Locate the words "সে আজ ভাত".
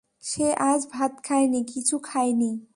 0.23-1.13